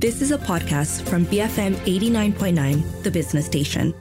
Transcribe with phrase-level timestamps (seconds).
[0.00, 3.92] This is a podcast from BFM 89.9, the business station.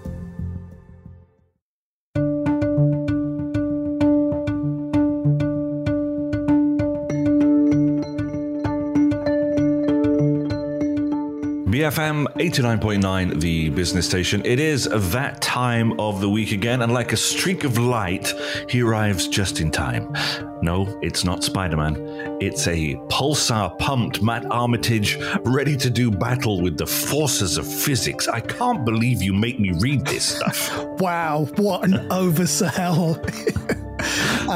[11.71, 14.43] BFM 89.9, the business station.
[14.45, 18.31] It is that time of the week again, and like a streak of light,
[18.69, 20.13] he arrives just in time.
[20.61, 21.95] No, it's not Spider Man.
[22.41, 28.27] It's a pulsar pumped Matt Armitage ready to do battle with the forces of physics.
[28.27, 30.75] I can't believe you make me read this stuff.
[30.99, 33.17] wow, what an oversell.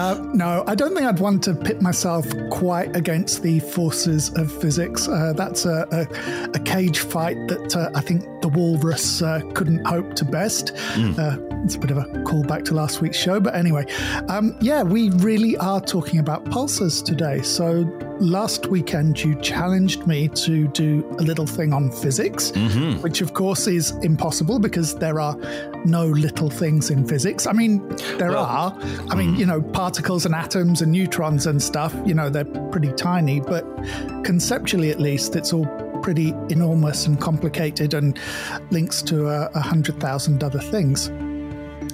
[0.01, 4.51] Uh, no, I don't think I'd want to pit myself quite against the forces of
[4.51, 5.07] physics.
[5.07, 9.85] Uh, that's a, a, a, cage fight that uh, I think the walrus uh, couldn't
[9.85, 10.73] hope to best.
[10.95, 11.63] Mm.
[11.63, 13.85] it's a bit of a callback to last week's show, but anyway,
[14.27, 17.43] um, yeah, we really are talking about pulsars today.
[17.43, 17.83] So
[18.21, 23.01] last weekend you challenged me to do a little thing on physics, mm-hmm.
[23.01, 25.35] which of course is impossible because there are
[25.85, 27.47] no little things in physics.
[27.47, 28.77] I mean, there well, are.
[29.09, 29.39] I mean, mm.
[29.39, 33.65] you know, particles and atoms and neutrons and stuff, you know, they're pretty tiny, but
[34.23, 35.65] conceptually at least, it's all
[36.03, 38.19] pretty enormous and complicated and
[38.69, 41.11] links to a, a hundred thousand other things.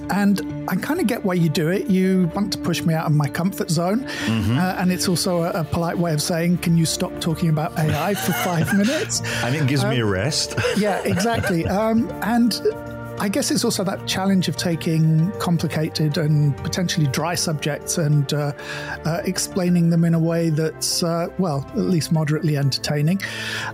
[0.09, 1.88] And I kind of get why you do it.
[1.88, 4.02] You want to push me out of my comfort zone.
[4.05, 4.58] Mm-hmm.
[4.58, 7.77] Uh, and it's also a, a, polite way of saying, can you stop talking about
[7.77, 9.22] AI for five minutes?
[9.44, 10.55] And it gives um, me a rest.
[10.77, 11.67] yeah, exactly.
[11.67, 12.59] Um, and
[13.19, 18.53] I guess it's also that challenge of taking complicated and potentially dry subjects and uh,
[19.05, 23.19] uh, explaining them in a way that's, uh, well, at least moderately entertaining,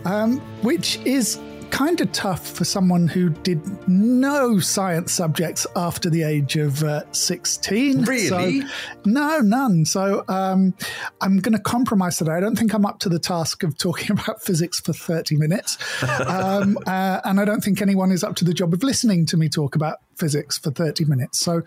[0.05, 1.39] um, which is
[1.73, 7.01] kind of tough for someone who did no science subjects after the age of uh,
[7.13, 8.03] 16.
[8.03, 8.61] Really?
[8.61, 8.67] So,
[9.05, 9.83] no, none.
[9.83, 10.75] So um,
[11.19, 12.33] I'm going to compromise today.
[12.33, 15.79] I don't think I'm up to the task of talking about physics for 30 minutes.
[16.03, 19.37] Um, uh, and I don't think anyone is up to the job of listening to
[19.37, 21.39] me talk about physics for 30 minutes.
[21.39, 21.63] So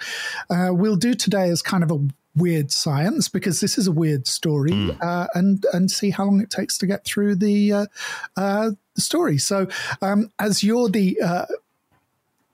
[0.50, 1.98] uh, we'll do today as kind of a
[2.36, 4.96] weird science because this is a weird story, mm.
[5.02, 7.86] uh, and and see how long it takes to get through the uh,
[8.36, 9.38] uh, the story.
[9.38, 9.68] So,
[10.02, 11.46] um, as you're the uh,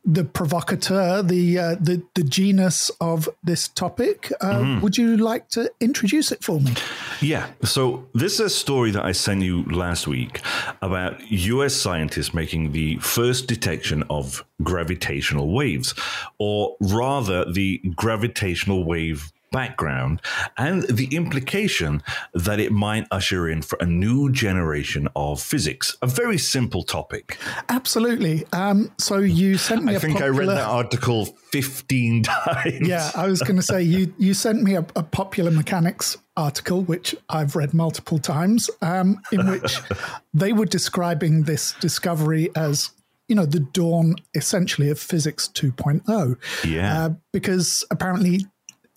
[0.04, 4.32] the provocateur, the uh, the the genus of this topic.
[4.40, 4.80] Uh, mm-hmm.
[4.80, 6.74] Would you like to introduce it for me?
[7.20, 7.48] Yeah.
[7.62, 10.40] So this is a story that I sent you last week
[10.80, 11.74] about U.S.
[11.74, 15.94] scientists making the first detection of gravitational waves,
[16.38, 20.20] or rather, the gravitational wave background
[20.56, 22.02] and the implication
[22.34, 25.96] that it might usher in for a new generation of physics.
[26.02, 27.38] A very simple topic.
[27.68, 28.44] Absolutely.
[28.52, 29.94] Um, so you sent me.
[29.94, 30.34] I think popular...
[30.34, 32.88] I read that article fifteen times.
[32.88, 36.82] Yeah, I was going to say you you sent me a, a, popular mechanics article
[36.82, 39.80] which I've read multiple times, um, in which
[40.34, 42.90] they were describing this discovery as
[43.28, 46.36] you know the dawn essentially of physics 2.0
[46.66, 48.46] yeah uh, because apparently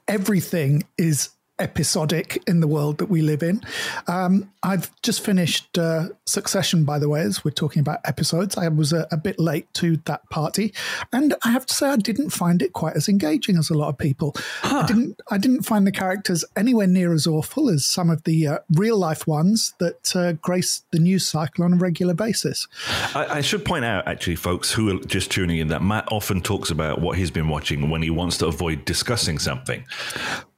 [0.08, 1.30] everything is
[1.60, 3.62] episodic in the world that we live in.
[4.08, 8.58] Um, I've just finished uh, Succession, by the way, as we're talking about episodes.
[8.58, 10.74] I was a, a, bit late to that party,
[11.14, 13.90] and I have to say I didn't find it quite as engaging as a lot
[13.90, 14.36] of people.
[14.62, 14.80] Huh.
[14.80, 15.22] I didn't.
[15.32, 18.98] I didn't find the characters anywhere near as awful as some of the uh, real
[18.98, 22.68] life ones that uh, grace the news cycle on a regular basis.
[23.14, 26.42] I, I should point out, actually, folks who are just tuning in, that Matt often
[26.42, 29.86] talks about what he's been watching when he wants to avoid discussing something.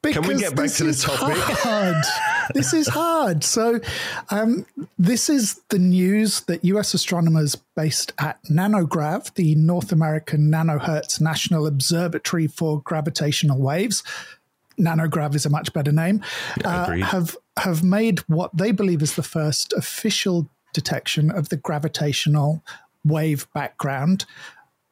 [0.07, 1.37] Because Can we get back to the topic?
[1.37, 2.03] Hard.
[2.53, 3.43] this is hard.
[3.43, 3.79] So,
[4.29, 4.65] um,
[4.97, 11.67] this is the news that US astronomers based at NanoGrav, the North American Nanohertz National
[11.67, 14.03] Observatory for Gravitational Waves,
[14.79, 16.23] NanoGrav is a much better name,
[16.61, 21.57] yeah, uh, have have made what they believe is the first official detection of the
[21.57, 22.63] gravitational
[23.03, 24.25] wave background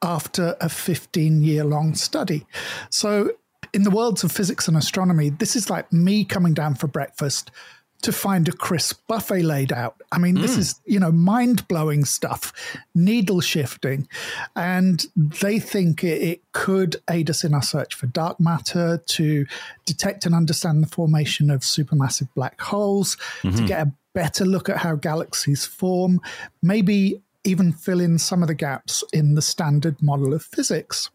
[0.01, 2.45] after a 15 year long study.
[2.89, 3.31] So
[3.75, 7.51] in the worlds of physics and astronomy, this is like me coming down for breakfast
[8.01, 10.01] to find a crisp buffet laid out.
[10.13, 10.41] I mean, mm.
[10.41, 12.53] this is, you know, mind blowing stuff,
[12.93, 14.07] needle shifting.
[14.55, 19.45] And they think it, it, could aid us in our search for dark matter, to
[19.85, 23.57] detect and understand the formation of supermassive black holes, mm-hmm.
[23.57, 26.21] to get a better look at how galaxies form,
[26.61, 31.09] maybe even fill in some of the gaps in the standard model of physics.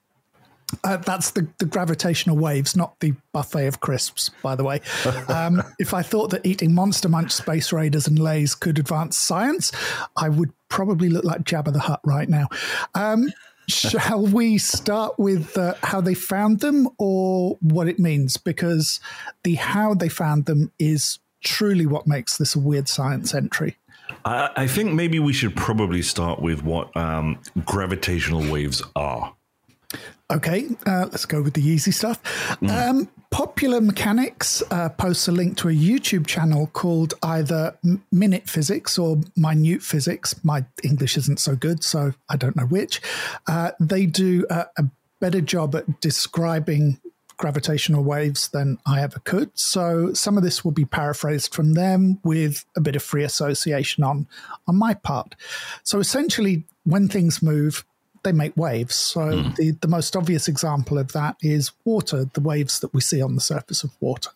[0.84, 4.80] Uh, that's the, the gravitational waves, not the buffet of crisps, by the way.
[5.28, 9.70] Um, if I thought that eating Monster Munch Space Raiders and Lays could advance science,
[10.16, 12.48] I would probably look like Jabba the Hutt right now.
[12.94, 13.32] Um,
[13.68, 18.36] shall we start with uh, how they found them or what it means?
[18.36, 19.00] Because
[19.44, 23.76] the how they found them is truly what makes this a weird science entry.
[24.24, 29.34] I, I think maybe we should probably start with what um, gravitational waves are.
[30.30, 32.22] Okay, uh, let's go with the easy stuff.
[32.60, 32.70] Mm.
[32.70, 37.76] Um, Popular Mechanics uh, posts a link to a YouTube channel called either
[38.10, 40.44] Minute Physics or Minute Physics.
[40.44, 43.00] My English isn't so good, so I don't know which.
[43.46, 44.84] Uh, they do a, a
[45.20, 47.00] better job at describing
[47.36, 49.50] gravitational waves than I ever could.
[49.58, 54.04] So some of this will be paraphrased from them with a bit of free association
[54.04, 54.26] on
[54.66, 55.36] on my part.
[55.82, 57.84] So essentially, when things move,
[58.22, 58.94] they make waves.
[58.94, 59.56] So mm.
[59.56, 63.34] the, the most obvious example of that is water, the waves that we see on
[63.34, 64.30] the surface of water.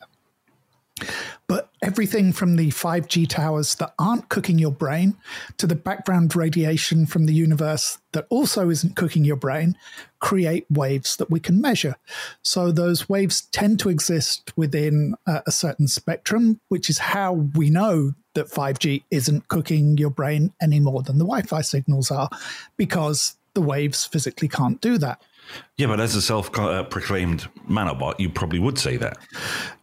[1.49, 5.17] But everything from the 5G towers that aren't cooking your brain
[5.59, 9.77] to the background radiation from the universe that also isn't cooking your brain
[10.21, 11.97] create waves that we can measure.
[12.43, 18.15] So those waves tend to exist within a, certain spectrum, which is how we know
[18.35, 22.31] that 5G isn't cooking your brain any more than the Wi Fi signals are,
[22.77, 25.23] because the waves physically can't do that.
[25.77, 29.19] Yeah, but as a self uh, proclaimed manobot, you probably would say that.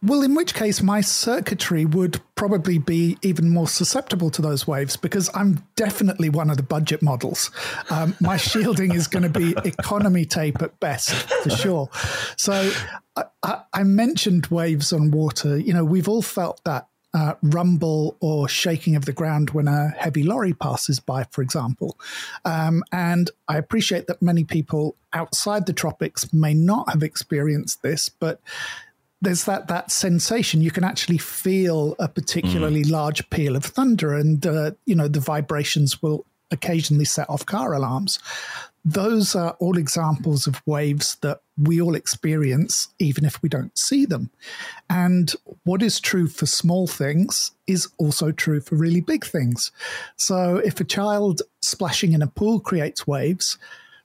[0.02, 4.96] Well, in which case, my circuitry would probably be even more susceptible to those waves
[4.96, 7.50] because I'm definitely one of the budget models.
[7.90, 11.10] Um, my shielding is going to be economy tape at best,
[11.42, 11.90] for sure.
[12.36, 12.72] So
[13.16, 15.58] I, I, I mentioned waves on water.
[15.58, 19.88] You know, we've all felt that uh, rumble or shaking of the ground when a
[19.98, 21.98] heavy lorry passes by, for example.
[22.44, 28.08] Um, and I appreciate that many people outside the tropics may not have experienced this,
[28.08, 28.40] but
[29.20, 30.62] there's that that sensation.
[30.62, 32.90] You can actually feel a particularly mm.
[32.90, 37.72] large peal of thunder, and uh, you know the vibrations will occasionally set off car
[37.72, 38.18] alarms
[38.84, 44.04] those are all examples of waves that we all experience, even if we don't see
[44.04, 44.30] them.
[44.90, 45.32] And
[45.64, 49.70] what is true for small things is also true for really big things.
[50.16, 53.56] So if a child splashing in a pool creates waves,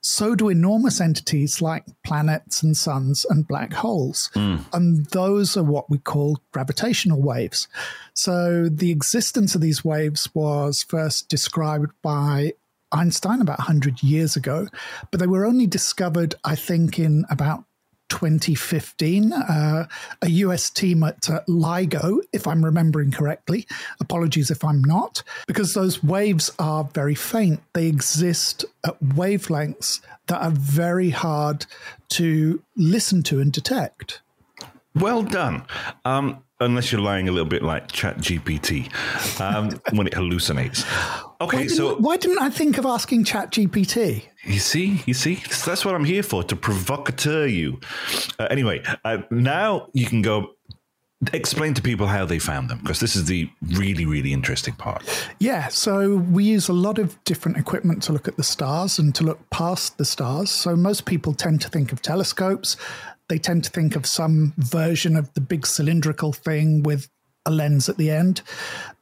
[0.01, 4.29] so do enormous entities like planets and suns and black holes.
[4.35, 4.63] Mm.
[4.71, 7.67] And those are what we call gravitational waves.
[8.13, 12.53] So the existence of these waves was first described by
[12.91, 14.67] Einstein about 100 years ago,
[15.11, 17.63] but they were only discovered, I think, in about
[18.09, 19.33] 2015.
[19.33, 19.87] Uh,
[20.21, 23.67] a US team at uh, LIGO, if I'm remembering correctly.
[23.99, 27.61] Apologies if I'm not, because those waves are very faint.
[27.73, 31.65] They exist at wavelengths that are very hard
[32.09, 34.21] to listen to and detect.
[34.95, 35.63] Well done.
[36.05, 38.91] Um, unless you're lying a little bit like Chat GPT
[39.39, 40.85] um, when it hallucinates.
[41.41, 44.23] Okay, why so why didn't I think of asking Chat GPT?
[44.43, 47.79] You see, you see, that's what I'm here for to provocateur you.
[48.39, 50.51] Uh, anyway, uh, now you can go
[51.33, 55.03] explain to people how they found them because this is the really really interesting part
[55.39, 59.15] yeah so we use a lot of different equipment to look at the stars and
[59.15, 62.77] to look past the stars so most people tend to think of telescopes
[63.29, 67.09] they tend to think of some version of the big cylindrical thing with
[67.47, 68.41] a lens at the end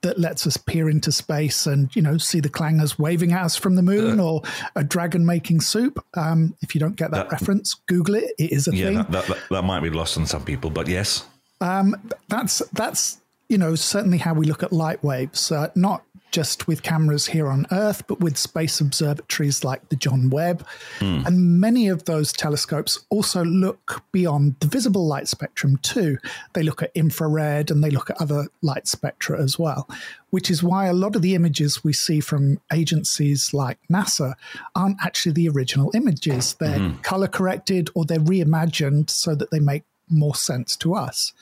[0.01, 3.55] that lets us peer into space and you know see the clangers waving at us
[3.55, 4.41] from the moon uh, or
[4.75, 6.03] a dragon making soup.
[6.15, 8.31] Um, if you don't get that, that, reference, Google it.
[8.37, 8.95] It is a yeah, thing.
[8.97, 11.25] That, that, that, might be lost on some people, but yes.
[11.59, 11.95] Um,
[12.29, 13.19] that's that's
[13.49, 15.51] you know certainly how we look at light waves.
[15.51, 16.03] Uh, not
[16.35, 20.67] just with cameras here on Earth, but with space observatories like the John Webb.
[20.99, 21.25] Mm.
[21.25, 26.17] And many of those telescopes also look beyond the visible light spectrum too.
[26.51, 29.89] They look at infrared and they look at other light spectra as well,
[30.31, 34.33] which is why a lot of the images we see from agencies like NASA
[34.75, 36.55] aren't actually the original images.
[36.55, 37.01] They're mm.
[37.01, 41.33] color corrected or they're reimagined so that they make more sense to us.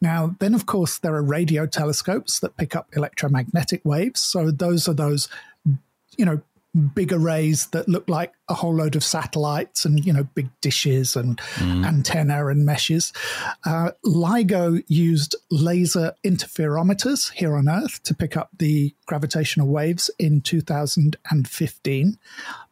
[0.00, 4.20] Now, then, of course, there are radio telescopes that pick up electromagnetic waves.
[4.20, 5.28] So those are those,
[6.16, 6.42] you know,
[6.94, 11.16] big arrays that look like a whole load of satellites and you know big dishes
[11.16, 11.86] and mm.
[11.86, 13.12] antenna and meshes.
[13.64, 20.40] Uh, LIGO used laser interferometers here on Earth to pick up the gravitational waves in
[20.40, 22.18] 2015.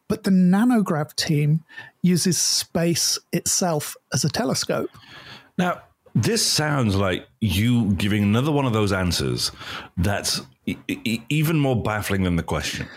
[0.07, 1.63] But the nanograv team
[2.03, 4.89] uses space itself as a telescope.
[5.57, 5.81] Now,
[6.15, 9.51] this sounds like you giving another one of those answers
[9.97, 12.87] that's e- e- even more baffling than the question.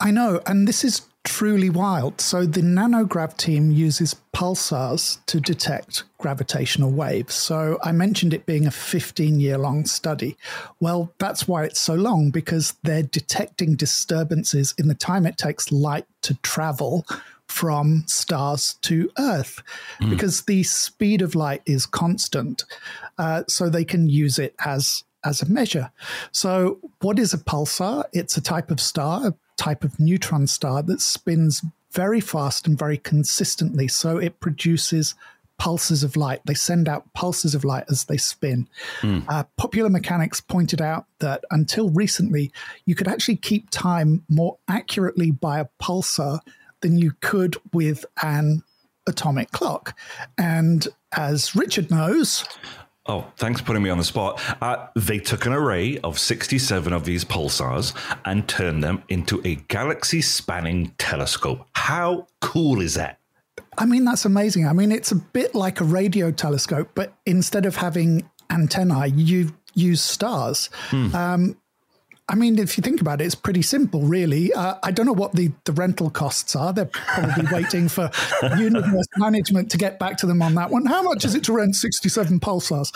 [0.00, 2.20] I know, and this is truly wild.
[2.20, 7.34] So the nanograv team uses pulsars to detect gravitational waves.
[7.34, 10.36] So I mentioned it being a 15 year long study.
[10.80, 15.70] Well, that's why it's so long because they're detecting disturbances in the time it takes
[15.70, 17.06] light to travel
[17.52, 19.62] from stars to Earth
[20.00, 20.10] mm.
[20.10, 22.64] because the speed of light is constant.
[23.18, 25.90] Uh, so they can use it as as a measure.
[26.32, 28.04] So, what is a pulsar?
[28.12, 32.76] It's a type of star, a type of neutron star that spins very fast and
[32.76, 33.86] very consistently.
[33.86, 35.14] So, it produces
[35.58, 36.40] pulses of light.
[36.44, 38.68] They send out pulses of light as they spin.
[39.00, 39.24] Mm.
[39.28, 42.50] Uh, popular mechanics pointed out that until recently,
[42.84, 46.40] you could actually keep time more accurately by a pulsar
[46.82, 48.62] than you could with an
[49.06, 49.98] atomic clock.
[50.38, 52.44] And as Richard knows,
[53.06, 54.40] Oh, thanks for putting me on the spot.
[54.62, 59.56] Uh, they took an array of 67 of these pulsars and turned them into a
[59.66, 61.66] galaxy spanning telescope.
[61.72, 63.18] How cool is that?
[63.76, 64.68] I mean, that's amazing.
[64.68, 69.52] I mean, it's a bit like a radio telescope, but instead of having antennae, you
[69.74, 70.70] use stars.
[70.90, 71.14] Hmm.
[71.14, 71.56] Um,
[72.32, 74.54] I mean, if you think about it, it's pretty simple, really.
[74.54, 76.72] Uh, I don't know what the, the rental costs are.
[76.72, 78.10] They're probably waiting for
[78.56, 80.86] universe management to get back to them on that one.
[80.86, 82.90] How much is it to rent 67 pulsars?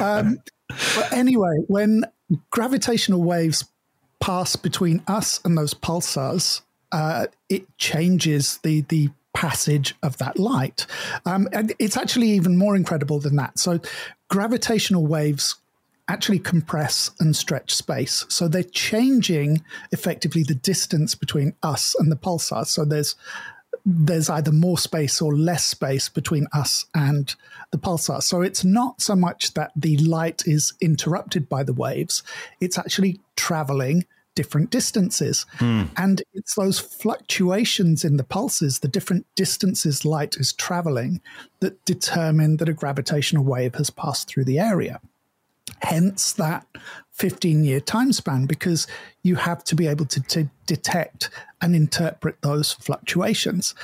[0.00, 0.38] Um,
[0.96, 2.06] but anyway, when
[2.48, 3.62] gravitational waves
[4.20, 10.86] pass between us and those pulsars, uh, it changes the the passage of that light.
[11.26, 13.58] Um, and it's actually even more incredible than that.
[13.58, 13.80] So,
[14.28, 15.56] gravitational waves
[16.08, 18.24] actually compress and stretch space.
[18.28, 19.62] So they're changing
[19.92, 22.66] effectively the distance between us and the pulsar.
[22.66, 23.14] So there's
[23.84, 27.34] there's either more space or less space between us and
[27.70, 28.22] the pulsar.
[28.22, 32.22] So it's not so much that the light is interrupted by the waves,
[32.60, 35.46] it's actually traveling different distances.
[35.58, 35.88] Mm.
[35.96, 41.20] And it's those fluctuations in the pulses, the different distances light is traveling,
[41.60, 45.00] that determine that a gravitational wave has passed through the area.
[45.82, 46.66] Hence that
[47.12, 48.86] 15 year time span, because
[49.22, 51.30] you have to be able to, to detect
[51.60, 53.74] and interpret those fluctuations.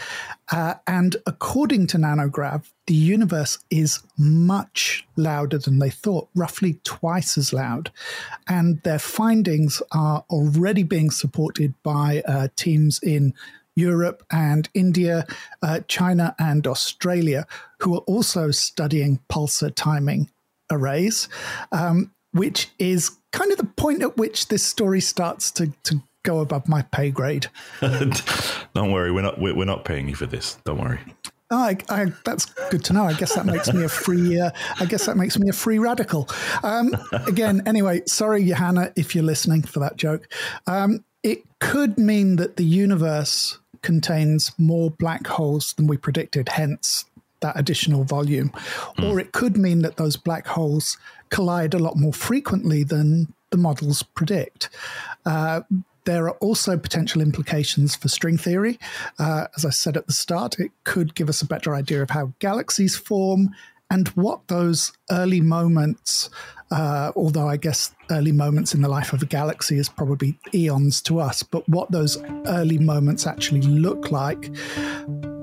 [0.53, 7.37] Uh, and according to Nanograv, the universe is much louder than they thought, roughly twice
[7.37, 7.91] as loud.
[8.47, 13.35] And their findings are already being supported by uh, teams in
[13.75, 15.27] Europe and India,
[15.63, 17.47] uh, China and Australia,
[17.81, 20.31] who are also studying pulsar timing
[20.71, 21.29] arrays,
[21.73, 26.41] um, which is kind of the point at which this story starts to, to go
[26.41, 27.47] above my pay grade.
[27.81, 30.59] Don't worry, we're not we're not paying you for this.
[30.65, 31.01] Don't worry.
[31.51, 33.05] Oh, I, I, that's good to know.
[33.05, 34.41] I guess that makes me a free.
[34.41, 36.29] Uh, I guess that makes me a free radical.
[36.63, 40.33] Um, again, anyway, sorry, Johanna, if you're listening for that joke.
[40.67, 46.49] Um, it could mean that the universe contains more black holes than we predicted.
[46.49, 47.05] Hence,
[47.45, 48.51] that additional volume.
[48.99, 49.13] Mm.
[49.13, 50.99] Or it could mean that those black holes
[51.29, 54.71] collide a lot more frequently than the models predict.
[55.27, 55.61] Uh,
[56.05, 58.79] there are also potential implications for string theory.
[59.19, 62.11] Uh, as I said at the start, it could give us a better idea of
[62.11, 63.55] how galaxies form
[63.91, 66.31] and what those early moments,
[66.71, 71.01] uh, although I guess early moments in the life of a galaxy is probably eons
[71.03, 74.51] to us, but what those early moments actually look like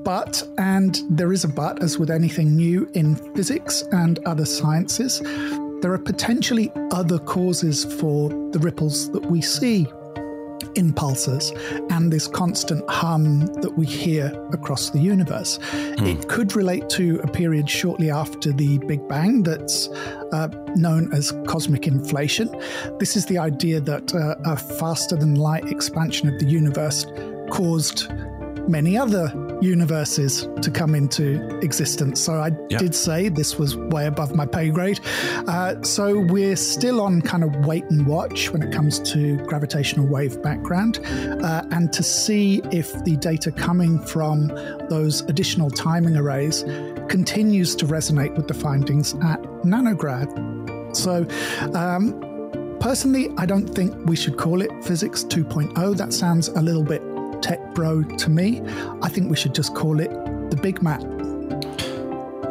[0.04, 5.22] but, and there is a but, as with anything new in physics and other sciences,
[5.82, 9.88] there are potentially other causes for the ripples that we see
[10.76, 11.52] in pulsars
[11.92, 15.60] and this constant hum that we hear across the universe.
[15.62, 16.06] Hmm.
[16.06, 19.88] It could relate to a period shortly after the Big Bang that's
[20.32, 22.50] uh, known as cosmic inflation.
[23.00, 27.06] This is the idea that uh, a faster than light expansion of the universe
[27.50, 28.08] caused
[28.68, 29.30] many other
[29.62, 32.20] universes to come into existence.
[32.20, 32.80] So I yep.
[32.80, 35.00] did say this was way above my pay grade.
[35.48, 40.08] Uh, so we're still on kind of wait and watch when it comes to gravitational
[40.08, 44.48] wave background uh, and to see if the data coming from
[44.90, 46.64] those additional timing arrays
[47.08, 50.28] continues to resonate with the findings at Nanograv.
[50.96, 51.28] So,
[51.78, 52.28] um,
[52.82, 55.96] Personally, I don't think we should call it physics 2.0.
[55.98, 57.04] That sounds a little bit
[57.42, 58.62] tech bro to me.
[59.02, 60.10] I think we should just call it
[60.50, 61.02] the Big Mac.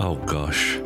[0.01, 0.77] Oh gosh.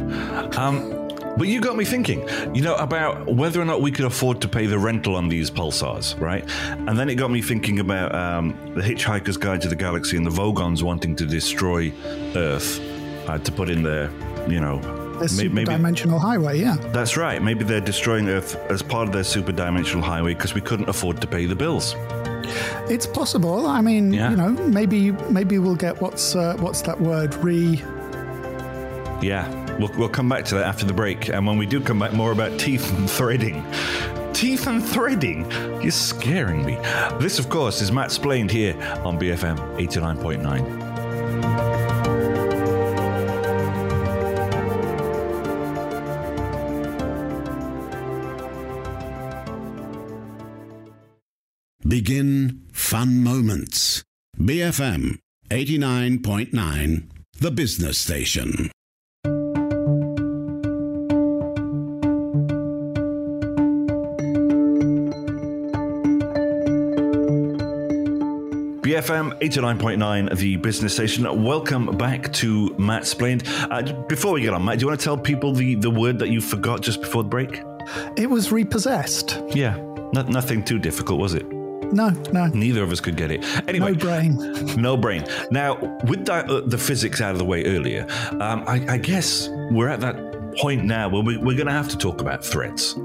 [0.57, 1.05] Um,
[1.37, 4.49] but you got me thinking, you know, about whether or not we could afford to
[4.49, 6.45] pay the rental on these pulsars, right?
[6.71, 10.25] And then it got me thinking about um, the Hitchhiker's Guide to the Galaxy and
[10.25, 11.93] the Vogons wanting to destroy
[12.37, 12.81] Earth
[13.29, 14.11] uh, to put in their,
[14.49, 14.79] you know,
[15.19, 16.77] the super maybe, dimensional highway, yeah.
[16.93, 17.43] That's right.
[17.43, 21.21] Maybe they're destroying Earth as part of their super dimensional highway because we couldn't afford
[21.21, 21.95] to pay the bills.
[22.89, 23.67] It's possible.
[23.67, 24.31] I mean, yeah.
[24.31, 27.83] you know, maybe maybe we'll get what's uh, what's that word re.
[29.23, 29.49] Yeah,
[29.79, 32.13] we'll we'll come back to that after the break, and when we do come back,
[32.13, 33.65] more about teeth and threading.
[34.35, 35.51] Teeth and threading?
[35.81, 36.75] You're scaring me.
[37.21, 38.75] This, of course, is Mattsplained here
[39.05, 40.95] on BFM 89.9.
[51.95, 52.34] begin
[52.95, 54.05] fun moments.
[54.39, 55.19] BFM
[55.51, 57.09] 89.9,
[57.41, 58.71] the business station.
[68.83, 71.43] BFM 89.9, the business station.
[71.43, 73.43] Welcome back to Mattsplained.
[73.73, 76.21] Uh, before we get on, Matt, do you want to tell people the, the word
[76.21, 77.61] that you forgot just before the break?
[78.17, 79.41] It was repossessed.
[79.53, 79.75] Yeah,
[80.13, 81.64] not, nothing too difficult, was it?
[81.93, 82.47] No, no.
[82.49, 83.45] Neither of us could get it.
[83.69, 84.37] Anyway, No brain.
[84.77, 85.25] no brain.
[85.51, 85.77] Now,
[86.09, 89.89] with that, uh, the physics out of the way earlier, um, I, I guess we're
[89.89, 90.17] at that
[90.59, 92.97] point now where we, we're going to have to talk about Threads.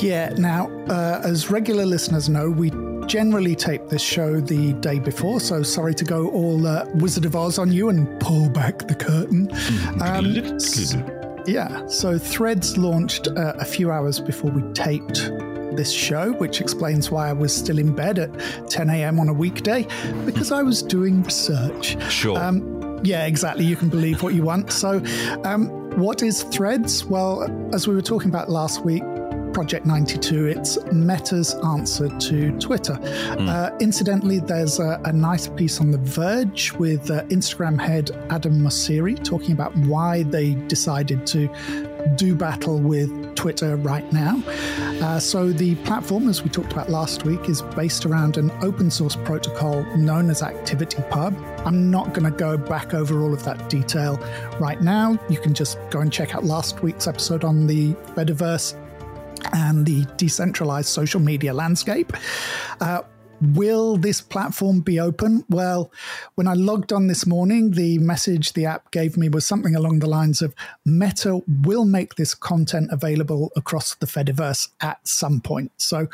[0.00, 2.70] Yeah, now, uh, as regular listeners know, we
[3.06, 7.34] generally tape this show the day before, so sorry to go all uh, Wizard of
[7.36, 9.48] Oz on you and pull back the curtain.
[10.00, 10.58] Um,
[11.46, 15.30] yeah, so Threads launched uh, a few hours before we taped
[15.76, 19.20] this show, which explains why I was still in bed at 10 a.m.
[19.20, 19.86] on a weekday
[20.24, 22.00] because I was doing research.
[22.10, 22.38] Sure.
[22.38, 23.64] Um, yeah, exactly.
[23.64, 24.72] You can believe what you want.
[24.72, 25.02] So,
[25.44, 27.04] um, what is Threads?
[27.04, 29.02] Well, as we were talking about last week,
[29.52, 32.98] Project 92, it's Meta's answer to Twitter.
[33.02, 38.60] Uh, incidentally, there's a, a nice piece on The Verge with uh, Instagram head Adam
[38.60, 41.48] Mosseri talking about why they decided to
[42.16, 44.42] do battle with Twitter right now.
[45.00, 48.90] Uh, so, the platform, as we talked about last week, is based around an open
[48.90, 51.66] source protocol known as ActivityPub.
[51.66, 54.18] I'm not going to go back over all of that detail
[54.60, 55.18] right now.
[55.30, 58.74] You can just go and check out last week's episode on the Fediverse
[59.54, 62.12] and the decentralized social media landscape.
[62.80, 63.00] Uh,
[63.40, 65.44] will this platform be open?
[65.48, 65.90] Well,
[66.34, 70.00] when I logged on this morning, the message the app gave me was something along
[70.00, 70.54] the lines of
[70.84, 75.72] Meta will make this content available across the Fediverse at some point.
[75.76, 76.08] So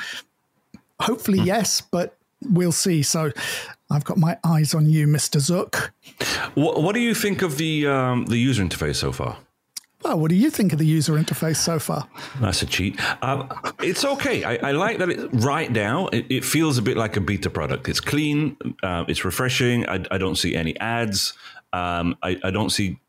[1.01, 3.03] hopefully, yes, but we'll see.
[3.03, 3.33] So
[3.91, 5.41] I've got my eyes on you, Mr.
[5.41, 5.93] Zook.
[6.55, 9.39] What, what do you think of the um, the user interface so far?
[10.07, 12.09] Well, what do you think of the user interface so far?
[12.41, 13.01] That's a cheat.
[13.23, 13.49] Um,
[13.81, 14.45] it's okay.
[14.45, 16.07] I, I like that it right now.
[16.09, 17.89] It, it feels a bit like a beta product.
[17.89, 18.57] It's clean.
[18.85, 19.85] Uh, it's refreshing.
[19.89, 21.33] I, I don't see any ads.
[21.73, 23.01] Um, I, I don't see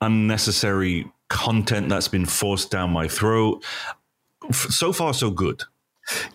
[0.00, 3.64] unnecessary content that's been forced down my throat.
[4.52, 5.64] So far, so good.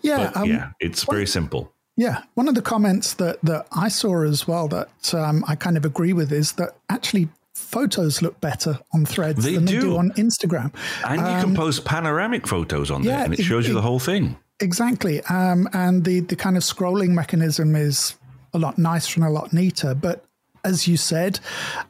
[0.02, 1.72] Yeah, um, yeah, it's very simple.
[1.96, 5.78] Yeah, one of the comments that that I saw as well that um, I kind
[5.78, 9.80] of agree with is that actually photos look better on Threads They than they do.
[9.80, 10.72] do on Instagram.
[11.06, 13.74] And you can post panoramic photos on there, Um, and it it- shows you it-
[13.74, 14.36] the whole thing.
[14.60, 18.14] Exactly, um, and the the kind of scrolling mechanism is
[18.54, 19.94] a lot nicer and a lot neater.
[19.94, 20.24] But
[20.64, 21.40] as you said,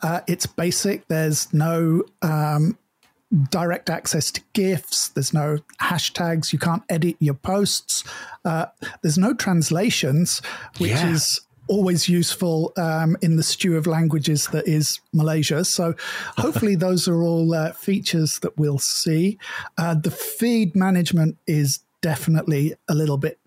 [0.02, 1.06] uh, it's basic.
[1.06, 2.76] There's no um,
[3.50, 5.08] direct access to GIFs.
[5.08, 6.52] There's no hashtags.
[6.52, 8.02] You can't edit your posts.
[8.44, 8.66] Uh,
[9.02, 10.42] there's no translations,
[10.78, 11.10] which Yeah.
[11.12, 15.64] is always useful um, in the stew of languages that is Malaysia.
[15.64, 15.94] So
[16.36, 19.38] hopefully those are all uh, features that we'll see.
[19.78, 23.38] Uh, the feed management is definitely a little bit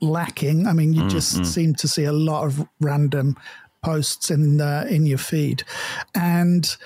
[0.00, 0.66] lacking.
[0.66, 3.36] I mean, you just seem to see a lot of random
[3.82, 5.62] posts in uh, in your feed,
[6.14, 6.76] and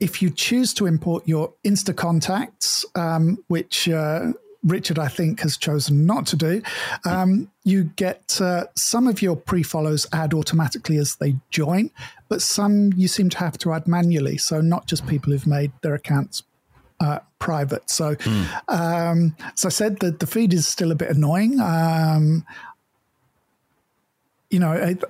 [0.00, 4.32] if you choose to import your Insta contacts, um, which uh,
[4.64, 6.62] Richard, I think, has chosen not to do,
[7.04, 11.90] um, you get uh, some of your pre follows add automatically as they join,
[12.28, 14.38] but some you seem to have to add manually.
[14.38, 16.44] So, not just people who've made their accounts
[17.00, 17.90] uh, private.
[17.90, 18.16] So,
[18.68, 21.58] um, as I said, the, the feed is still a bit annoying.
[21.60, 22.46] Um,
[24.50, 25.02] you know, it,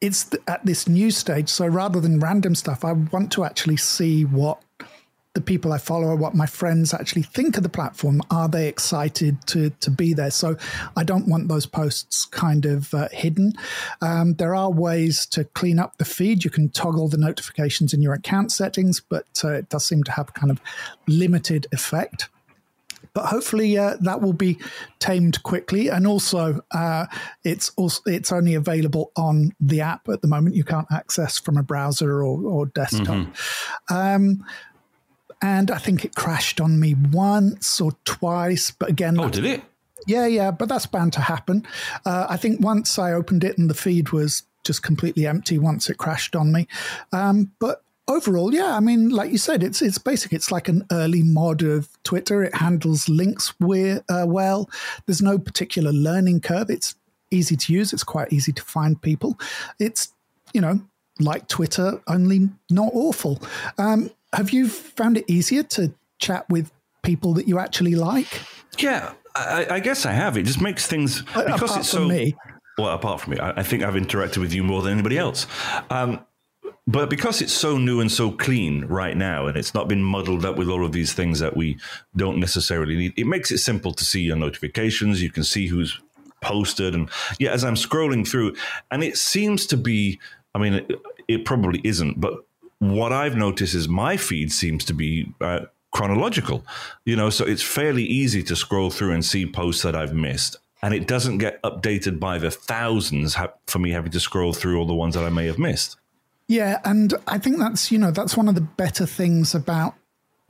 [0.00, 1.48] it's th- at this new stage.
[1.48, 4.62] So rather than random stuff, I want to actually see what
[5.34, 8.20] the people I follow, are what my friends actually think of the platform.
[8.30, 10.30] Are they excited to to be there?
[10.30, 10.56] So
[10.96, 13.52] I don't want those posts kind of uh, hidden.
[14.00, 16.44] Um, there are ways to clean up the feed.
[16.44, 20.12] You can toggle the notifications in your account settings, but uh, it does seem to
[20.12, 20.60] have kind of
[21.06, 22.28] limited effect
[23.12, 24.58] but hopefully uh, that will be
[24.98, 25.88] tamed quickly.
[25.88, 27.06] And also, uh,
[27.44, 30.54] it's also it's only available on the app at the moment.
[30.54, 33.26] You can't access from a browser or, or desktop.
[33.88, 34.44] Um,
[35.42, 39.62] and I think it crashed on me once or twice, but again, Oh, did it?
[40.06, 41.66] yeah, yeah, but that's bound to happen.
[42.04, 45.88] Uh, I think once I opened it and the feed was just completely empty once
[45.88, 46.68] it crashed on me.
[47.12, 50.32] Um, but overall, yeah, I mean, like you said, it's it's basic.
[50.32, 52.42] It's like an early mod of Twitter.
[52.42, 54.68] It handles links we- uh, well.
[55.06, 56.68] There's no particular learning curve.
[56.70, 56.94] It's
[57.30, 57.92] easy to use.
[57.94, 59.38] It's quite easy to find people.
[59.78, 60.12] It's
[60.52, 60.80] you know
[61.18, 63.40] like Twitter, only not awful.
[63.78, 66.70] Um, have you found it easier to chat with
[67.02, 68.40] people that you actually like?
[68.78, 70.36] Yeah, I, I guess I have.
[70.36, 72.08] It just makes things because Apart it's from so.
[72.08, 72.36] me.
[72.78, 75.46] well, apart from me, I, I, think I've interacted with you more than anybody else.
[75.90, 76.24] Um,
[76.86, 80.44] but because it's so new and so clean right now, and it's not been muddled
[80.44, 81.78] up with all of these things that we
[82.16, 85.22] don't necessarily need, it makes it simple to see your notifications.
[85.22, 86.00] You can see who's
[86.40, 88.56] posted, and yeah, as I'm scrolling through,
[88.90, 90.18] and it seems to be.
[90.52, 90.90] I mean, it,
[91.28, 92.44] it probably isn't, but
[92.80, 96.66] what I've noticed is my feed seems to be uh, chronological.
[97.04, 100.56] You know, so it's fairly easy to scroll through and see posts that I've missed.
[100.82, 104.86] And it doesn't get updated by the thousands for me having to scroll through all
[104.86, 105.96] the ones that I may have missed.
[106.48, 109.94] Yeah, and I think that's you know that's one of the better things about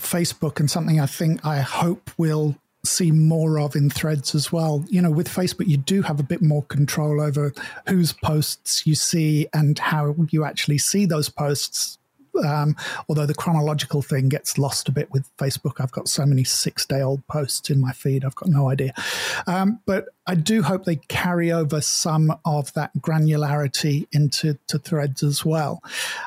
[0.01, 4.85] Facebook and something I think I hope will see more of in threads as well.
[4.89, 7.53] You know, with Facebook, you do have a bit more control over
[7.89, 11.99] whose posts you see and how you actually see those posts
[12.45, 12.77] um,
[13.09, 15.81] although the chronological thing gets lost a bit with Facebook.
[15.81, 18.93] I've got so many six day old posts in my feed, I've got no idea.
[19.47, 25.23] Um, but I do hope they carry over some of that granularity into to threads
[25.23, 25.83] as well.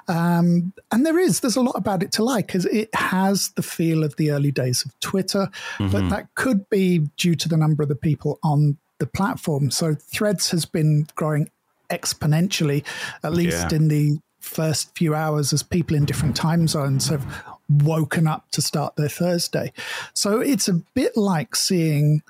[0.08, 3.64] Um, and there is, there's a lot about it to like because it has the
[3.64, 5.92] feel of the early days of Twitter, mm-hmm.
[5.92, 9.72] but that could be due to the number of the people on the platform.
[9.72, 11.50] So Threads has been growing
[11.90, 12.86] exponentially,
[13.24, 13.78] at least yeah.
[13.78, 17.26] in the first few hours as people in different time zones have
[17.70, 19.72] woken up to start their Thursday.
[20.14, 22.22] So it's a bit like seeing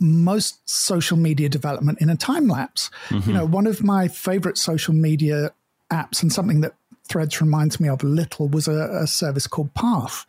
[0.00, 2.88] most social media development in a time lapse.
[3.08, 3.30] Mm-hmm.
[3.30, 5.50] You know, one of my favorite social media
[5.90, 6.74] apps and something that
[7.08, 10.26] Threads reminds me of a little was a, a, service called Path.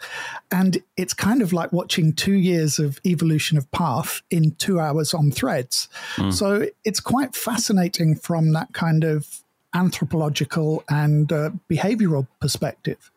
[0.49, 5.13] And it's kind of like watching two years of evolution of Path in two hours
[5.13, 5.89] on Threads.
[6.15, 6.33] Mm.
[6.33, 13.11] So it's quite fascinating from that kind of anthropological and uh, behavioral perspective.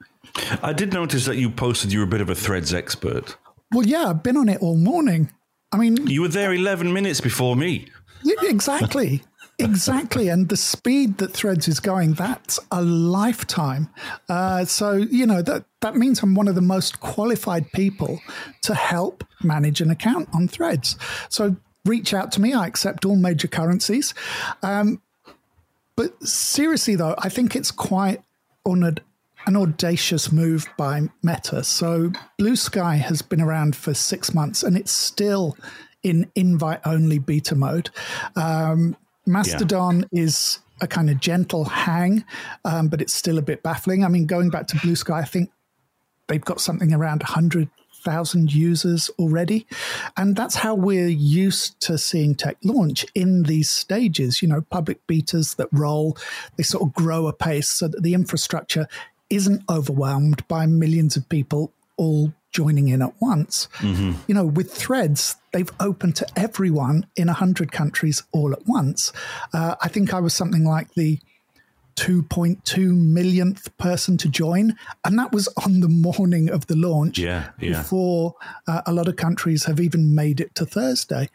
[0.63, 3.37] I did notice that you posted you were a bit of a threads expert.
[3.73, 5.31] Well, yeah, I've been on it all morning.
[5.73, 7.89] I mean, you were there 11 minutes before me.
[8.23, 9.23] Yeah, exactly.
[9.59, 10.29] exactly.
[10.29, 13.89] And the speed that Threads is going, that's a lifetime.
[14.29, 18.21] Uh, so, you know, that, that means I'm one of the most qualified people
[18.63, 20.97] to help manage an account on Threads.
[21.29, 22.53] So reach out to me.
[22.53, 24.15] I accept all major currencies.
[24.63, 25.01] Um,
[25.97, 28.23] but seriously, though, I think it's quite
[28.65, 28.99] an,
[29.47, 31.65] an audacious move by Meta.
[31.65, 35.57] So Blue Sky has been around for six months and it's still
[36.03, 37.91] in invite only beta mode.
[38.37, 40.23] Um, Mastodon yeah.
[40.23, 42.25] is a kind of gentle hang,
[42.65, 44.05] um, but it's still a bit baffling.
[44.05, 45.51] I mean, going back to Blue Sky, I think
[46.27, 47.69] they've got something around 100
[48.03, 49.67] thousand users already.
[50.17, 55.07] And that's how we're used to seeing tech launch in these stages, you know, public
[55.07, 56.17] betas that roll,
[56.57, 58.87] they sort of grow apace so that the infrastructure
[59.31, 63.69] isn't overwhelmed by millions of people all joining in at once.
[63.79, 64.13] Mm-hmm.
[64.27, 69.13] You know, with threads, they've opened to everyone in 100 countries all at once.
[69.53, 71.19] Uh, I think I was something like the
[71.97, 74.77] 2.2 millionth person to join.
[75.05, 77.79] And that was on the morning of the launch yeah, yeah.
[77.79, 78.35] before
[78.67, 81.29] uh, a lot of countries have even made it to Thursday.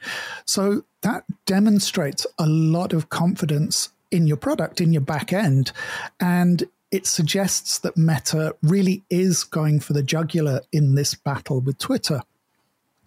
[0.46, 5.72] So that demonstrates a lot of confidence in your product, in your back end.
[6.20, 11.78] And it suggests that Meta really is going for the jugular in this battle with
[11.78, 12.22] Twitter.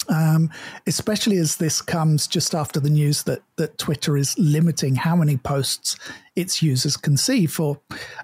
[0.09, 0.51] Um,
[0.87, 5.37] especially as this comes just after the news that that Twitter is limiting how many
[5.37, 5.97] posts
[6.35, 7.79] its users can see for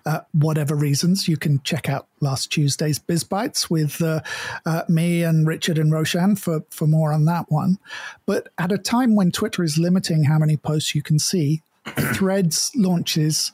[0.07, 1.29] uh, whatever reasons.
[1.29, 4.21] You can check out last Tuesday's BizBytes with uh,
[4.65, 7.77] uh, me and Richard and Roshan for for more on that one.
[8.25, 11.62] But at a time when Twitter is limiting how many posts you can see,
[12.15, 13.53] Threads launches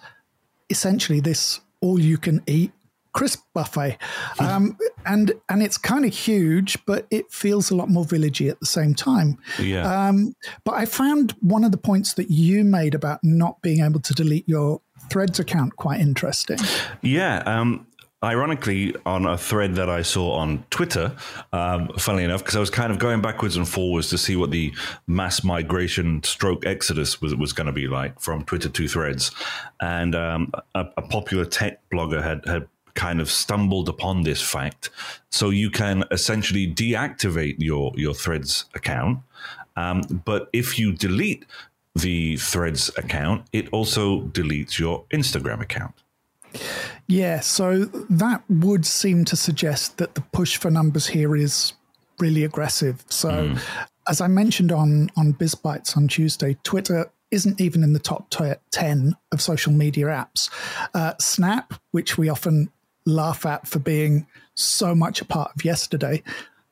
[0.70, 2.72] essentially this all you can eat
[3.12, 3.98] crisp buffet,
[4.38, 8.60] um, and and it's kind of huge, but it feels a lot more villagey at
[8.60, 9.38] the same time.
[9.58, 10.08] Yeah.
[10.08, 14.00] Um, but I found one of the points that you made about not being able
[14.00, 16.58] to delete your Threads account quite interesting.
[17.02, 17.42] Yeah.
[17.44, 17.86] Um,
[18.22, 21.14] ironically, on a thread that I saw on Twitter,
[21.52, 24.50] um, funnily enough, because I was kind of going backwards and forwards to see what
[24.50, 24.72] the
[25.06, 29.32] mass migration stroke exodus was, was going to be like from Twitter to threads.
[29.80, 34.90] And um, a, a, popular tech blogger had, had kind of stumbled upon this fact.
[35.30, 39.20] So you can essentially deactivate your, your Threads account.
[39.76, 41.46] Um, but if you delete
[41.94, 45.94] the Threads account, it also deletes your Instagram account.
[47.08, 51.72] Yeah, so that would seem to suggest that the push for numbers here is
[52.18, 53.04] really aggressive.
[53.08, 53.60] So, mm.
[54.08, 58.52] as I mentioned on on BizBytes on Tuesday, Twitter isn't even in the top t-
[58.70, 60.50] 10 of social media apps.
[60.94, 62.70] Uh, Snap, which we often
[63.04, 66.22] laugh at for being so much a part of yesterday,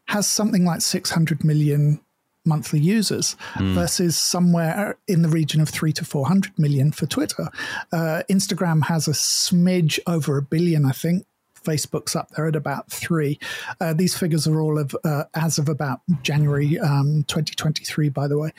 [0.06, 2.00] has something like 600 million
[2.44, 7.48] monthly users versus somewhere in the region of three to 400 million for Twitter.
[7.92, 11.26] Uh, Instagram has a smidge over a billion, I think.
[11.62, 13.38] Facebook's up there at about three.
[13.80, 18.38] Uh, these figures are all of uh, as of about January um, 2023, by the
[18.38, 18.50] way.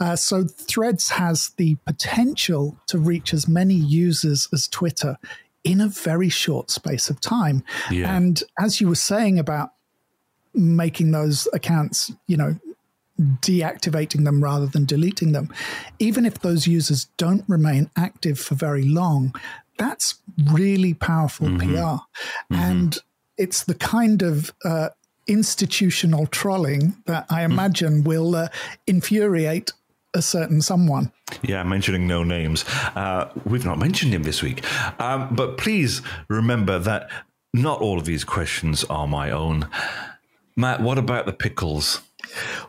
[0.00, 5.18] Uh, so Threads has the potential to reach as many users as Twitter
[5.66, 7.64] in a very short space of time.
[7.90, 8.16] Yeah.
[8.16, 9.70] And as you were saying about
[10.54, 12.54] making those accounts, you know,
[13.20, 15.52] deactivating them rather than deleting them,
[15.98, 19.34] even if those users don't remain active for very long,
[19.76, 20.20] that's
[20.52, 21.96] really powerful PR.
[22.50, 22.96] And
[23.36, 24.90] it's the kind of uh,
[25.26, 28.48] institutional trolling that I imagine will uh,
[28.86, 29.72] infuriate
[30.16, 31.12] a certain someone.
[31.42, 32.64] Yeah, mentioning no names.
[32.96, 34.64] Uh, we've not mentioned him this week.
[35.00, 37.08] Um, but please remember that
[37.54, 39.68] not all of these questions are my own.
[40.56, 42.00] Matt, what about the pickles?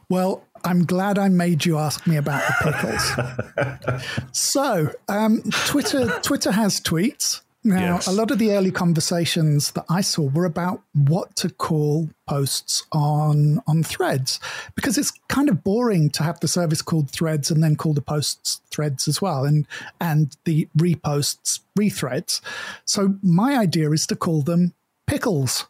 [0.10, 4.32] Well, I'm glad I made you ask me about the pickles.
[4.32, 7.42] so, um, Twitter Twitter has tweets.
[7.68, 8.08] Now, Yes.
[8.08, 12.86] a lot of the early conversations that I saw were about what to call posts
[12.94, 14.40] on on Threads,
[14.76, 18.02] because it's kind of boring to have the service called Threads and then call the
[18.02, 19.68] posts Threads as well, and
[20.00, 22.40] and the reposts rethreads.
[22.86, 24.74] So my idea is to call them
[25.06, 25.68] pickles,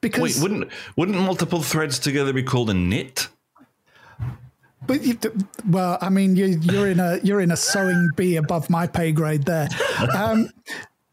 [0.00, 3.28] because Wait, wouldn't wouldn't multiple threads together be called a knit?
[4.86, 5.16] But you,
[5.68, 9.12] well, I mean, you, you're in a you're in a sewing bee above my pay
[9.12, 9.68] grade there.
[10.16, 10.48] Um,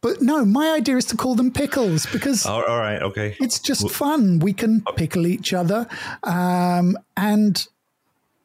[0.08, 3.36] but no, my idea is to call them pickles because all right, okay.
[3.42, 4.40] it's just fun.
[4.40, 5.86] We can pickle each other,
[6.24, 7.68] um, and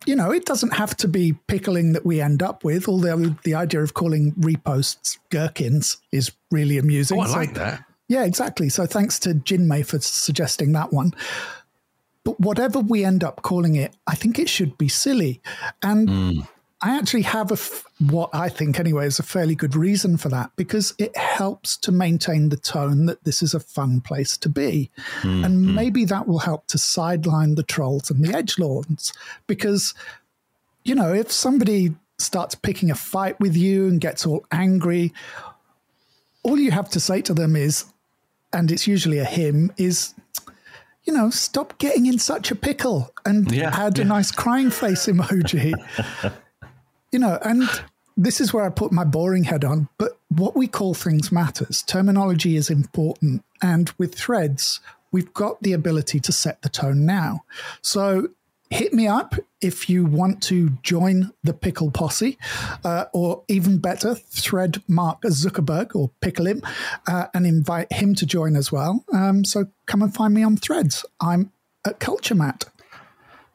[0.05, 2.89] you know, it doesn't have to be pickling that we end up with.
[2.89, 7.19] Although the idea of calling reposts gherkins is really amusing.
[7.19, 7.85] Oh, I So- like that.
[8.09, 8.69] yeah, exactly.
[8.69, 11.15] So thanks to Jinmei for suggesting that one.
[12.25, 15.41] But whatever we end up calling it, I think it should be silly.
[15.83, 16.45] And
[16.83, 20.29] I actually have a f- what I think anyway is a fairly good reason for
[20.31, 24.49] that because it helps to maintain the tone that this is a fun place to
[24.49, 24.91] be.
[25.21, 25.75] Hmm, and hmm.
[25.75, 29.13] maybe that will help to sideline the trolls and the edge lords
[29.47, 29.95] because
[30.85, 35.13] you know, if somebody starts picking a fight with you and gets all angry,
[36.43, 37.85] all you have to say to them is,
[38.53, 40.15] and it's usually a him, is,
[41.05, 45.07] you know, stop getting in such a pickle and Yeah, add a nice crying face
[45.07, 45.75] emoji.
[47.13, 47.69] you know, and
[48.17, 51.83] this is where I put my boring head on, but what we call things matters.
[51.83, 53.45] Terminology is important.
[53.63, 54.81] And with threads,
[55.13, 57.45] we've got the ability to set the tone now.
[57.83, 58.29] So
[58.71, 62.39] hit me up if you want to join the Pickle Posse,
[62.85, 66.63] uh, or even better, thread Mark Zuckerberg or pickle him
[67.07, 69.05] uh, and invite him to join as well.
[69.13, 71.05] Um, so come and find me on threads.
[71.21, 71.53] I'm
[71.85, 72.65] at Culture Mat.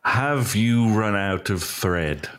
[0.03, 2.29] Have you run out of thread?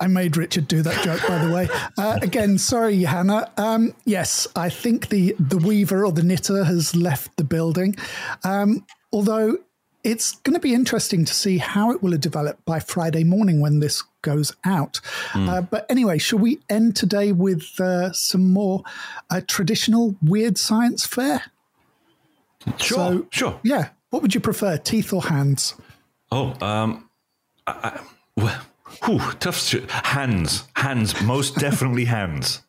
[0.00, 1.68] I made Richard do that joke, by the way.
[1.96, 3.50] Uh, again, sorry, Hannah.
[3.56, 7.96] Um, yes, I think the the weaver or the knitter has left the building.
[8.44, 9.58] Um, although
[10.04, 13.80] it's going to be interesting to see how it will develop by Friday morning when
[13.80, 15.00] this goes out.
[15.34, 18.84] Uh, but anyway, shall we end today with uh, some more
[19.28, 21.42] uh, traditional weird science fair?
[22.78, 23.60] Sure, So- sure.
[23.64, 23.88] Yeah.
[24.10, 25.74] What would you prefer, teeth or hands?
[26.32, 27.10] Oh, um,
[27.66, 28.00] I, I,
[29.08, 29.58] whew, tough.
[29.58, 32.62] sh- Hands, hands, most definitely hands.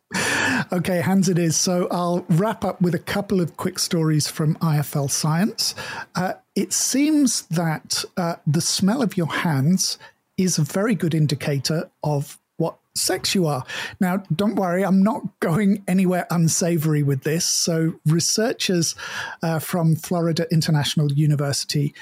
[0.72, 1.56] Okay, hands it is.
[1.56, 5.76] So I'll wrap up with a couple of quick stories from IFL Science.
[6.16, 9.98] Uh, it seems that uh, the smell of your hands
[10.38, 13.64] is a very good indicator of what sex you are.
[14.00, 17.46] Now, don't worry, I'm not going anywhere unsavory with this.
[17.46, 18.96] So, researchers
[19.44, 21.94] uh, from Florida International University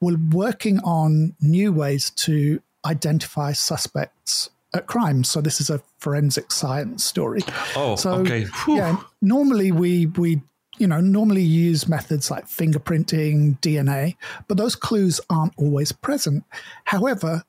[0.00, 5.28] were working on new ways to identify suspects at crimes.
[5.28, 7.40] So, this is a forensic science story.
[7.74, 8.44] Oh, So, okay.
[8.44, 8.76] Whew.
[8.76, 10.42] Yeah, normally we we
[10.78, 14.16] you know normally use methods like fingerprinting, DNA,
[14.48, 16.44] but those clues aren't always present.
[16.84, 17.44] However,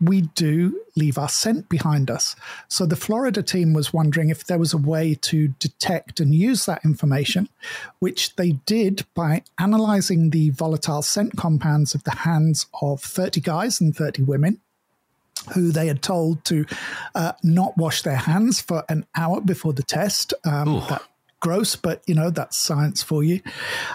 [0.00, 2.36] we do leave our scent behind us.
[2.68, 6.66] So the Florida team was wondering if there was a way to detect and use
[6.66, 7.48] that information,
[7.98, 13.80] which they did by analyzing the volatile scent compounds of the hands of 30 guys
[13.80, 14.60] and 30 women
[15.54, 16.64] who they had told to
[17.14, 20.34] uh, not wash their hands for an hour before the test.
[20.44, 21.02] Um, that
[21.40, 23.40] gross, but you know that's science for you.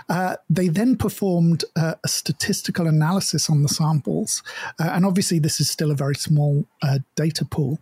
[0.10, 4.44] Uh, they then performed uh, a statistical analysis on the samples,
[4.80, 7.80] uh, and obviously this is still a very small uh, data pool,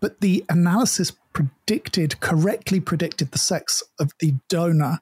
[0.00, 4.98] but the analysis predicted correctly predicted the sex of the donor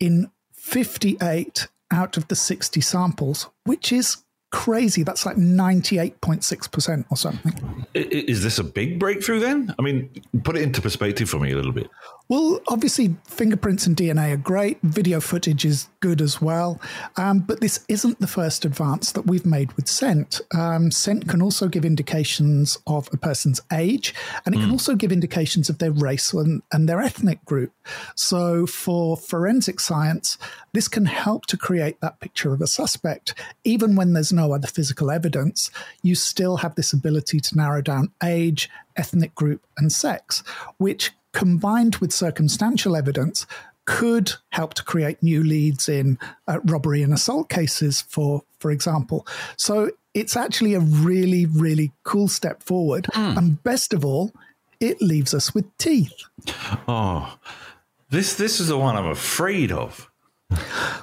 [0.00, 4.24] in 58 out of the 60 samples, which is
[4.56, 5.02] crazy.
[5.02, 7.86] That's like 98.6% or something.
[7.92, 9.74] Is this a big breakthrough then?
[9.78, 10.10] I mean,
[10.44, 11.90] put it into perspective for me a little bit.
[12.28, 14.80] Well, obviously, fingerprints and DNA are great.
[14.82, 16.80] Video footage is good as well.
[17.16, 20.40] Um, but this isn't the first advance that we've made with Scent.
[20.52, 24.12] Um, Scent can also give indications of a person's age,
[24.44, 24.62] and it mm.
[24.62, 24.74] can hmm.
[24.74, 27.72] also give indications of their race and, and their ethnic group.
[28.16, 30.36] So, for forensic science,
[30.72, 33.34] this can help to create that picture of a suspect.
[33.62, 35.70] Even when there's no other physical evidence,
[36.02, 40.42] you still have this ability to narrow down age, ethnic group, and sex,
[40.78, 43.46] which combined with circumstantial evidence,
[43.84, 46.18] could help to create new leads in
[46.48, 49.26] uh, robbery and assault cases, for for example.
[49.56, 53.04] So it's actually a really, really cool step forward.
[53.12, 53.36] Mm.
[53.36, 54.32] And best of all,
[54.80, 56.14] it leaves us with teeth.
[56.88, 57.38] Oh,
[58.08, 60.10] this this is the one I'm afraid of.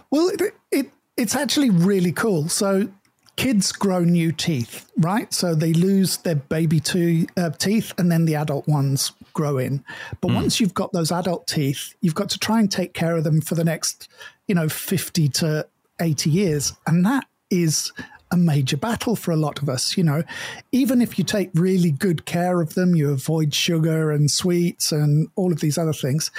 [0.09, 2.49] Well, it, it it's actually really cool.
[2.49, 2.89] So
[3.35, 5.33] kids grow new teeth, right?
[5.33, 9.83] So they lose their baby to, uh, teeth and then the adult ones grow in.
[10.21, 10.35] But mm.
[10.35, 13.41] once you've got those adult teeth, you've got to try and take care of them
[13.41, 14.07] for the next,
[14.47, 15.67] you know, 50 to
[15.99, 16.73] 80 years.
[16.85, 17.91] And that is
[18.31, 19.95] a major battle for a lot of us.
[19.97, 20.23] You know,
[20.71, 25.27] even if you take really good care of them, you avoid sugar and sweets and
[25.35, 26.31] all of these other things,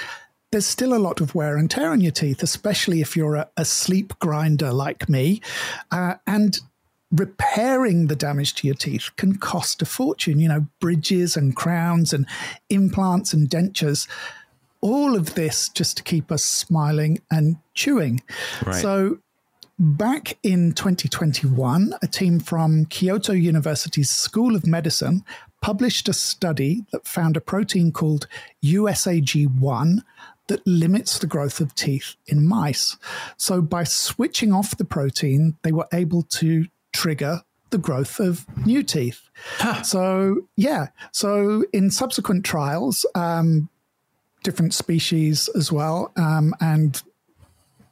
[0.51, 3.49] there's still a lot of wear and tear on your teeth, especially if you're a,
[3.57, 5.41] a sleep grinder like me.
[5.91, 6.59] Uh, and
[7.11, 10.39] repairing the damage to your teeth can cost a fortune.
[10.39, 12.25] You know, bridges and crowns and
[12.69, 14.07] implants and dentures.
[14.81, 18.21] All of this just to keep us smiling and chewing.
[18.65, 18.81] Right.
[18.81, 19.19] So,
[19.79, 25.23] back in 2021, a team from Kyoto University's School of Medicine
[25.61, 28.27] published a study that found a protein called
[28.63, 30.03] USAG1
[30.47, 32.97] that limits the growth of teeth in mice.
[33.37, 38.83] So, by switching off the protein, they were able to trigger the growth of new
[38.83, 39.29] teeth.
[39.57, 39.83] Huh.
[39.83, 40.87] So, yeah.
[41.11, 43.69] So, in subsequent trials, um,
[44.43, 47.01] different species as well, um, and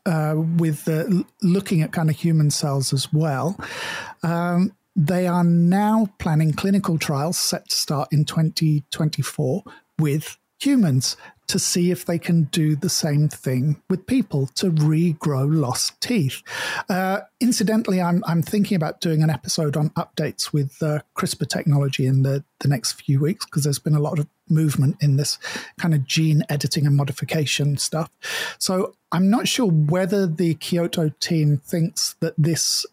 [0.05, 1.05] uh, with uh,
[1.41, 3.57] looking at kind of human cells as well.
[4.21, 9.63] Um, they are now planning clinical trials set to start in 2024
[9.97, 11.17] with humans
[11.53, 16.41] to see if they can do the same thing with people to regrow lost teeth.
[16.89, 22.07] Uh, incidentally, I'm, I'm thinking about doing an episode on updates with uh, CRISPR technology
[22.07, 25.37] in the, the next few weeks because there's been a lot of movement in this
[25.77, 28.09] kind of gene editing and modification stuff.
[28.57, 32.83] So I'm not sure whether the Kyoto team thinks that this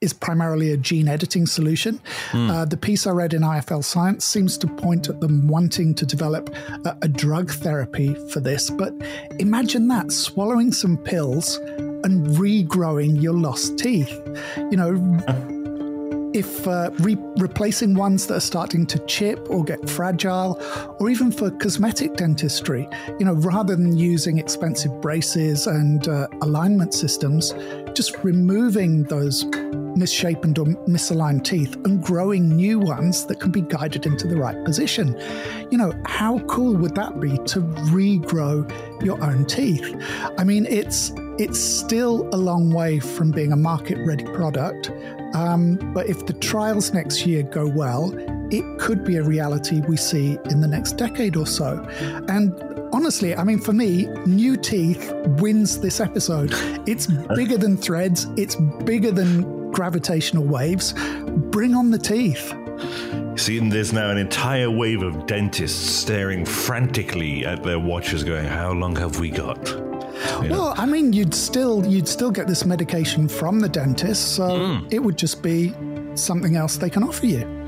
[0.00, 2.00] is primarily a gene editing solution.
[2.30, 2.50] Mm.
[2.50, 6.06] Uh, the piece I read in IFL Science seems to point at them wanting to
[6.06, 6.48] develop
[6.86, 8.70] a, a drug therapy for this.
[8.70, 8.94] But
[9.38, 11.56] imagine that swallowing some pills
[12.02, 14.10] and regrowing your lost teeth.
[14.56, 14.96] You know,
[16.32, 20.58] if uh, re- replacing ones that are starting to chip or get fragile,
[20.98, 26.94] or even for cosmetic dentistry, you know, rather than using expensive braces and uh, alignment
[26.94, 27.52] systems,
[27.94, 29.44] just removing those
[29.96, 34.64] misshapen or misaligned teeth and growing new ones that can be guided into the right
[34.64, 35.18] position.
[35.70, 38.70] You know, how cool would that be to regrow
[39.04, 39.94] your own teeth?
[40.38, 44.90] I mean, it's it's still a long way from being a market ready product,
[45.34, 48.12] um, but if the trials next year go well,
[48.52, 51.86] it could be a reality we see in the next decade or so.
[52.28, 52.52] And
[52.92, 56.50] honestly, I mean, for me, new teeth wins this episode.
[56.86, 60.94] It's bigger than threads, it's bigger than gravitational waves.
[61.50, 62.54] Bring on the teeth.
[63.36, 68.72] See, there's now an entire wave of dentists staring frantically at their watches, going, How
[68.72, 69.66] long have we got?
[70.42, 70.50] You know?
[70.50, 74.92] Well, I mean, you'd still you'd still get this medication from the dentist, so mm.
[74.92, 75.74] it would just be
[76.14, 77.59] something else they can offer you.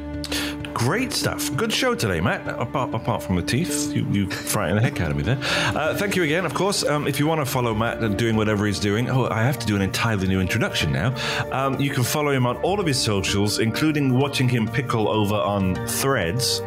[0.85, 1.55] Great stuff.
[1.57, 2.45] Good show today, Matt.
[2.49, 5.39] Apart, apart from the teeth, you, you frightened the heck out of me there.
[5.41, 6.45] Uh, thank you again.
[6.45, 9.29] Of course, um, if you want to follow Matt and doing whatever he's doing, oh,
[9.29, 11.15] I have to do an entirely new introduction now.
[11.53, 15.37] Um, you can follow him on all of his socials, including watching him pickle over
[15.37, 16.61] on Threads.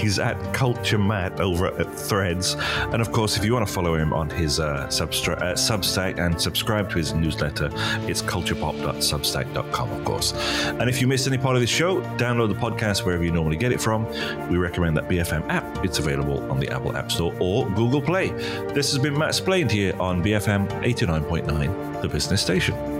[0.00, 2.56] He's at Culture Matt over at Threads.
[2.92, 6.18] And of course, if you want to follow him on his uh, substra- uh, Substack
[6.18, 7.70] and subscribe to his newsletter,
[8.08, 10.32] it's culturepop.substack.com, of course.
[10.64, 13.56] And if you missed any part of this show, download the podcast wherever you normally
[13.56, 14.06] get it from.
[14.48, 15.84] We recommend that BFM app.
[15.84, 18.28] It's available on the Apple App Store or Google Play.
[18.74, 22.99] This has been Mattsplained here on BFM 89.9, the business station.